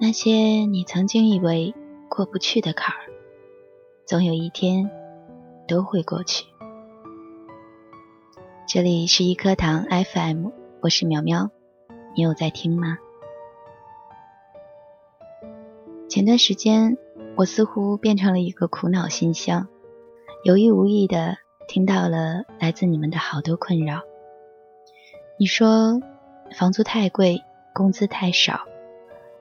[0.00, 0.30] 那些
[0.64, 1.74] 你曾经以为
[2.08, 3.02] 过不去的坎儿，
[4.06, 4.90] 总有一天
[5.66, 6.46] 都会过去。
[8.66, 10.50] 这里是一颗糖 FM，
[10.80, 11.50] 我是苗苗，
[12.14, 12.98] 你有在听吗？
[16.08, 16.96] 前段时间，
[17.36, 19.68] 我似乎变成了一个苦恼信箱，
[20.44, 24.02] 有意无意的听到了来自你们的好多困扰。
[25.36, 26.00] 你说
[26.56, 27.42] 房租太贵，
[27.74, 28.60] 工资太少。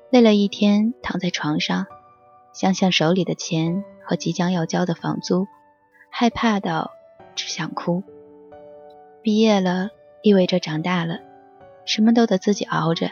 [0.10, 1.86] 累了一天，躺在床上，
[2.52, 5.46] 想想手里的钱和即将要交的房租，
[6.10, 6.92] 害怕到
[7.36, 8.04] 只想哭。
[9.22, 9.90] 毕业了
[10.24, 11.20] 意味着长大了，
[11.86, 13.12] 什么都得自己熬着，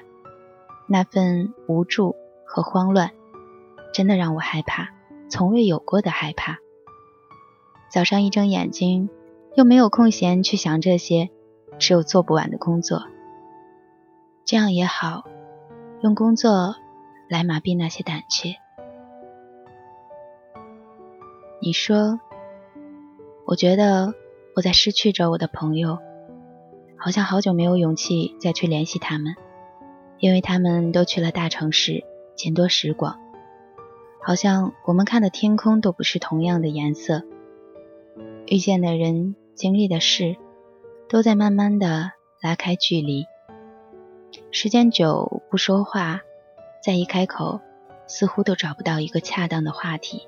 [0.87, 2.15] 那份无助
[2.45, 3.11] 和慌乱，
[3.93, 4.89] 真的让我害怕，
[5.29, 6.57] 从未有过的害怕。
[7.95, 9.09] 早上一睁眼睛，
[9.55, 11.29] 又没有空闲去想这些，
[11.79, 13.03] 只有做不完的工作。
[14.43, 15.23] 这样也好，
[16.01, 16.75] 用工作。
[17.29, 18.57] 来麻痹那些胆怯。
[21.61, 22.19] 你说，
[23.45, 24.13] 我觉得
[24.57, 25.97] 我在失去着我的朋友，
[26.97, 29.35] 好像好久没有勇气再去联系他们，
[30.19, 32.03] 因为他们都去了大城市，
[32.35, 33.17] 钱多时广，
[34.21, 37.23] 好像我们看的天空都不是同样的颜色。
[38.47, 40.35] 遇见的人，经历的事，
[41.09, 43.25] 都在慢慢的拉开距离。
[44.51, 46.21] 时间久，不说话。
[46.83, 47.59] 再一开口，
[48.05, 50.27] 似乎都找不到一个恰当的话题。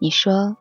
[0.00, 0.56] 你说，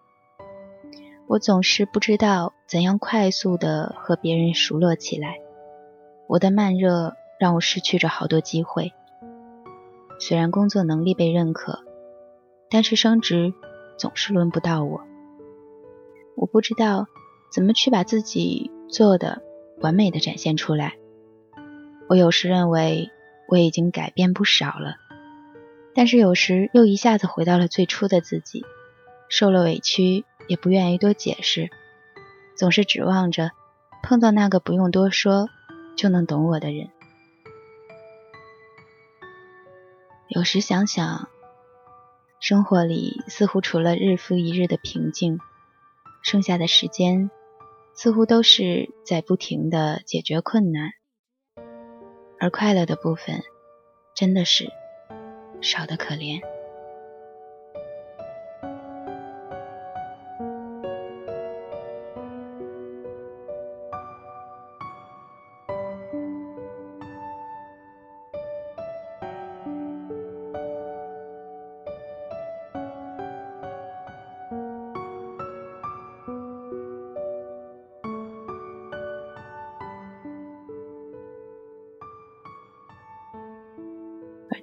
[1.26, 5.40] 我总是不知道怎样快速的和别人熟络起来。
[6.28, 8.94] 我的慢热让我失去着好多机会。
[10.20, 11.80] 虽然工作能力被认可，
[12.70, 13.54] 但是升职
[13.98, 15.02] 总是轮不到我。
[16.36, 17.08] 我不知道
[17.52, 19.42] 怎么去把自己做的
[19.80, 20.98] 完美的展现出来。
[22.08, 23.10] 我有时认为
[23.50, 24.96] 我已经改变不少了，
[25.94, 28.64] 但是有时又一下子回到了最初的自己，
[29.30, 31.70] 受了委屈也不愿意多解释，
[32.56, 33.52] 总是指望着
[34.04, 35.50] 碰到那个不用多说
[35.96, 36.90] 就能懂我的人。
[40.28, 41.30] 有时想想，
[42.40, 45.40] 生活里似乎除了日复一日的平静，
[46.22, 47.32] 剩下的时间
[47.96, 50.92] 似乎都是在不停的解决困难。
[52.40, 53.42] 而快乐的部分，
[54.16, 54.72] 真的是
[55.62, 56.42] 少得可怜。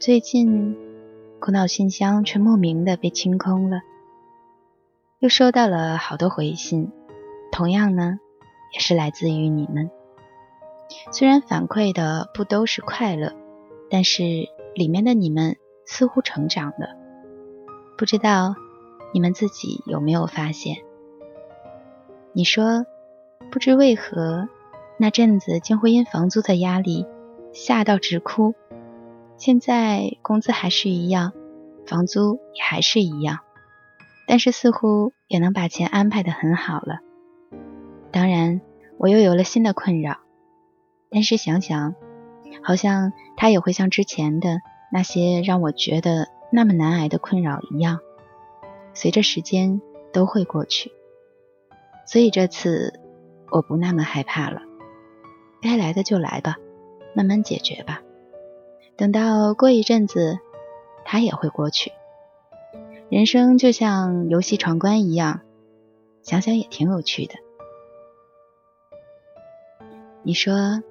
[0.04, 0.76] 最近，
[1.40, 3.80] 苦恼信箱却莫名的被清空了，
[5.18, 6.92] 又收到了好多回信，
[7.50, 8.18] 同样呢，
[8.74, 9.90] 也是来自于你们。
[11.10, 13.32] 虽然反馈的不都是快乐，
[13.88, 14.22] 但是
[14.74, 15.56] 里面的你们
[15.86, 16.98] 似乎成长了，
[17.96, 18.56] 不知道
[19.14, 20.76] 你们自己有没有发现？
[22.34, 22.84] 你说，
[23.50, 24.50] 不知为何，
[24.98, 27.06] 那阵子竟会因房租的压力
[27.54, 28.54] 吓到直哭。
[29.36, 31.32] 现在工资还是一样，
[31.86, 33.40] 房租也还是一样，
[34.26, 37.00] 但是似乎也能把钱安排的很好了。
[38.12, 38.60] 当然，
[38.96, 40.18] 我又有了新的困扰，
[41.10, 41.94] 但是想想，
[42.62, 44.60] 好像它也会像之前的
[44.92, 47.98] 那些让我觉得那么难挨的困扰一样，
[48.94, 49.80] 随着时间
[50.12, 50.92] 都会过去。
[52.06, 53.00] 所以这次
[53.50, 54.62] 我不那么害怕了，
[55.60, 56.56] 该来的就来吧，
[57.14, 58.00] 慢慢解决吧。
[58.96, 60.38] 等到过一阵子，
[61.04, 61.92] 它也会过去。
[63.10, 65.40] 人生就像游戏闯关一样，
[66.22, 67.34] 想想也挺有趣的。
[70.22, 70.82] 你说，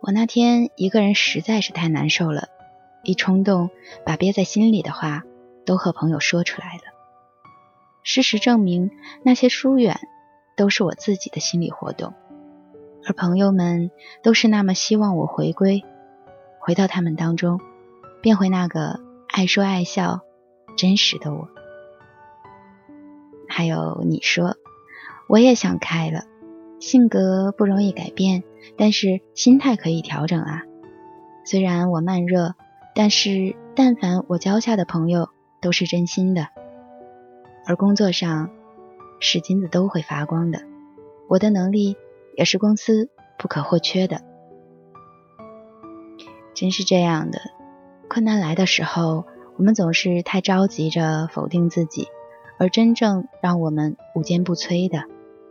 [0.00, 2.48] 我那天一个人实在是太难受了，
[3.04, 3.70] 一冲动
[4.04, 5.24] 把憋在心里的话
[5.64, 6.82] 都和朋友说出来了。
[8.02, 8.90] 事实证明，
[9.22, 10.00] 那些疏远
[10.56, 12.14] 都是我自己的心理活动，
[13.06, 13.90] 而朋友们
[14.22, 15.84] 都是那么希望我回归。
[16.68, 17.62] 回到他们当中，
[18.20, 20.20] 变回那个爱说爱笑、
[20.76, 21.48] 真实的我。
[23.48, 24.54] 还有你说，
[25.30, 26.24] 我也想开了，
[26.78, 28.44] 性格不容易改变，
[28.76, 30.64] 但是心态可以调整啊。
[31.42, 32.54] 虽然我慢热，
[32.94, 35.30] 但是但凡我交下的朋友
[35.62, 36.48] 都是真心的。
[37.66, 38.50] 而工作上
[39.20, 40.60] 是金子都会发光的，
[41.30, 41.96] 我的能力
[42.36, 44.27] 也是公司不可或缺的。
[46.58, 47.38] 真是这样的，
[48.08, 49.26] 困难来的时候，
[49.56, 52.08] 我们总是太着急着否定自己，
[52.58, 55.04] 而真正让我们无坚不摧的，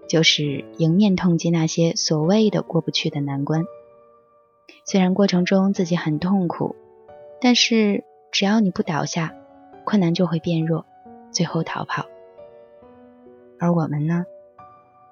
[0.10, 3.64] 就是迎面痛击那些所谓的过不去的难关。
[4.84, 6.76] 虽然过程中自己很痛苦，
[7.40, 8.04] 但是
[8.34, 9.34] 只要你不倒下，
[9.86, 10.86] 困难就会变弱，
[11.32, 12.08] 最后逃跑。
[13.62, 14.26] 而我们呢，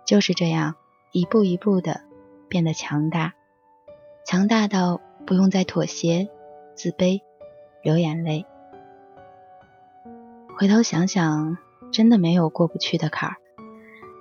[0.06, 0.76] 就是这样
[1.14, 2.02] 一步一步的
[2.50, 3.34] 变得强大，
[4.26, 5.00] 强大到。
[5.26, 6.30] 不用再妥协、
[6.76, 7.22] 自卑、
[7.82, 8.46] 流眼泪。
[10.56, 11.58] 回头想想，
[11.92, 13.36] 真的没有过不去的坎儿。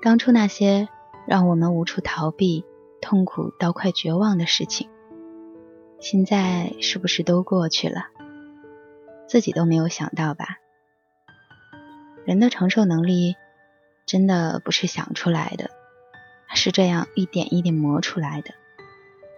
[0.02, 0.88] 当初那些
[1.26, 2.64] 让我们无处逃避、
[3.02, 4.88] 痛苦到快绝望的事情，
[6.00, 8.06] 现在是不是都过去了？
[9.28, 10.58] 自己都没有想到吧？
[12.24, 13.36] 人的承受能力
[14.06, 15.70] 真的不是想出来的，
[16.54, 18.52] 是这样一点一点磨出来的。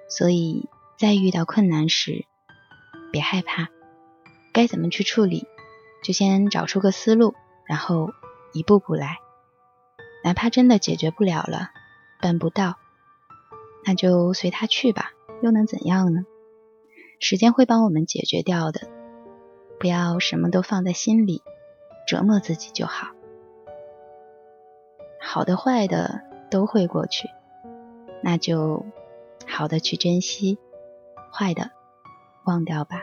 [0.08, 0.68] 所以。
[0.98, 2.24] 在遇到困难时，
[3.12, 3.68] 别害怕，
[4.54, 5.46] 该怎么去处理，
[6.02, 7.34] 就先找出个思路，
[7.66, 8.08] 然后
[8.54, 9.18] 一步步来。
[10.24, 11.68] 哪怕真的解决不了了，
[12.22, 12.76] 办不到，
[13.84, 15.12] 那就随他去吧，
[15.42, 16.24] 又能怎样呢？
[17.20, 18.88] 时间会帮我们解决掉的。
[19.78, 21.42] 不要什么都放在心里，
[22.06, 23.08] 折磨自己就好。
[25.20, 27.28] 好的坏的都会过去，
[28.22, 28.86] 那就
[29.46, 30.58] 好的去珍惜。
[31.38, 31.70] 坏的，
[32.44, 33.02] 忘掉吧。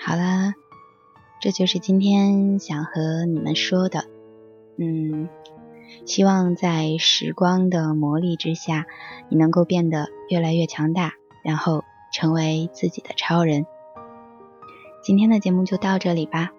[0.00, 0.54] 好啦，
[1.40, 4.04] 这就是今天想和你们说的。
[4.76, 5.28] 嗯，
[6.06, 8.86] 希望在时光的磨砺之下，
[9.28, 11.82] 你能够变得越来越强大，然后。
[12.18, 13.64] 成为自己的超人。
[15.04, 16.50] 今天的节目就到这里吧。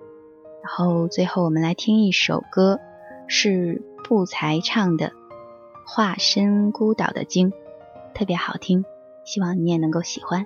[0.64, 2.80] 然后最后我们来听一首歌，
[3.28, 5.08] 是不才唱的
[5.86, 7.52] 《化身孤岛的鲸》，
[8.14, 8.86] 特别好听，
[9.26, 10.46] 希望你也能够喜欢。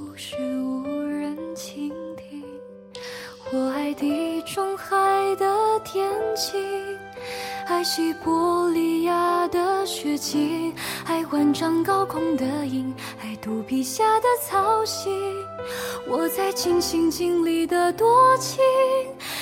[5.71, 6.57] 的天气，
[7.65, 10.73] 爱西伯利亚的雪景，
[11.05, 15.09] 爱万丈高空的鹰，爱肚皮下的草席。
[16.05, 18.61] 我在尽心尽力的多情，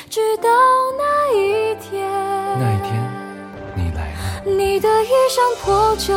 [0.08, 0.50] 直到
[1.00, 2.08] 那一天。
[2.60, 2.94] 那一天，
[3.76, 4.46] 你来了。
[4.46, 6.16] 你的衣裳破旧，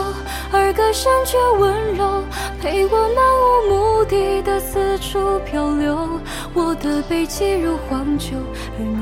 [0.53, 2.23] 而歌声却温柔。
[2.61, 6.21] 陪我漫无目的的四处漂流，
[6.55, 8.37] 我的背脊如荒丘，
[8.79, 9.02] 而你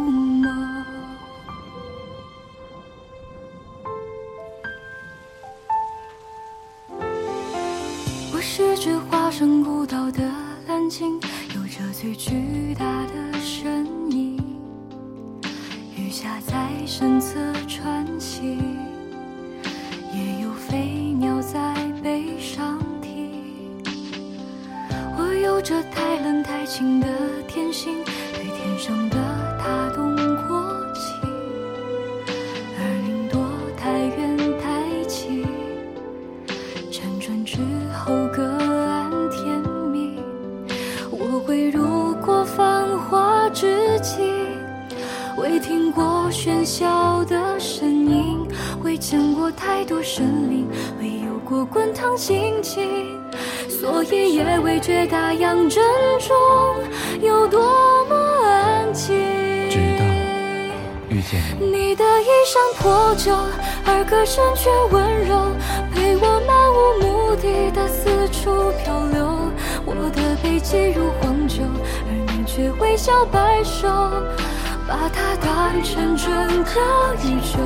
[8.41, 10.23] 是只化身孤岛的
[10.67, 11.19] 蓝鲸，
[11.55, 14.35] 有着最巨大的身影。
[15.95, 18.57] 鱼虾在身侧穿行，
[20.11, 23.29] 也有飞鸟在背上停。
[25.19, 27.07] 我有着太冷太清的
[27.47, 28.03] 天性。
[28.33, 29.20] 对天上的
[49.51, 50.67] 太多生灵，
[50.99, 53.19] 未有过滚烫心情，
[53.69, 55.83] 所以也未觉大洋正
[56.19, 56.35] 中
[57.21, 57.61] 有多
[58.05, 58.15] 么
[58.45, 59.15] 安静。
[59.69, 60.05] 直到
[61.09, 63.35] 遇见你，你的衣衫破旧，
[63.85, 65.51] 而歌声却温柔，
[65.93, 69.51] 陪我漫无目的的四处漂流。
[69.85, 71.63] 我的背脊如荒丘，
[72.07, 73.87] 而你却微笑摆首。
[74.87, 76.27] 把它当成整
[76.65, 77.59] 个宇宙，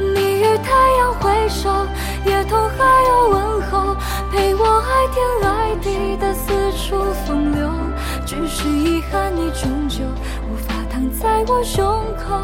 [0.00, 1.68] 你与太阳挥手，
[2.24, 3.96] 也同海鸥问候，
[4.30, 7.68] 陪我爱天爱地的四处风流。
[8.24, 10.04] 只是遗憾，你终究
[10.50, 11.84] 无法躺在我胸
[12.16, 12.38] 口，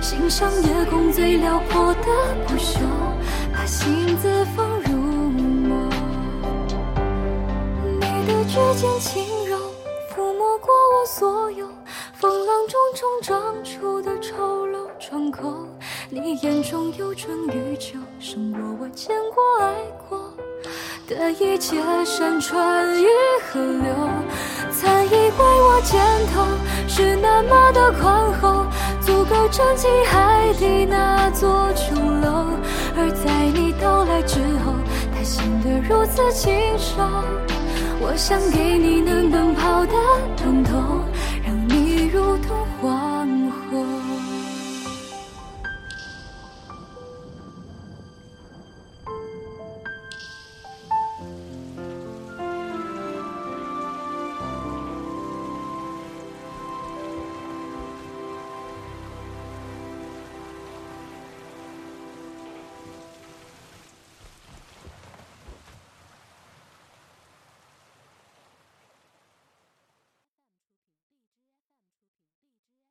[0.00, 2.06] 欣赏夜空最辽阔的
[2.46, 2.78] 不朽，
[3.52, 4.92] 把心字放入
[5.32, 5.90] 眸。
[7.98, 9.56] 你的指尖轻柔，
[10.14, 11.66] 抚摸过我所有。
[12.12, 15.66] 风浪中冲撞出的丑陋窗口，
[16.10, 19.74] 你眼中有春与秋，胜过我见过爱
[20.08, 20.18] 过
[21.06, 23.06] 的一切山川与
[23.44, 23.92] 河流。
[24.72, 26.00] 曾以为我肩
[26.32, 26.46] 头
[26.88, 28.64] 是那么的宽厚，
[29.02, 32.46] 足够撑起海底那座琼楼，
[32.96, 34.72] 而在你到来之后，
[35.14, 37.02] 它显得如此清瘦。
[38.00, 39.92] 我想给你能奔跑的
[40.38, 41.04] 疼痛。
[42.10, 43.07] 如同花。